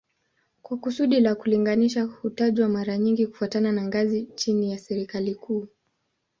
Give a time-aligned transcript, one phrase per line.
[0.61, 5.67] Kwa kusudi la kulinganisha hutajwa mara nyingi kufuatana na ngazi chini ya serikali kuu